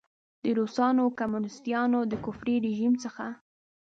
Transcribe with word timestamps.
د 0.43 0.45
روسانو 0.59 0.99
او 1.05 1.09
کمونیسټانو 1.19 1.99
د 2.11 2.13
کفري 2.25 2.55
رژیم 2.67 2.93
څخه. 3.03 3.25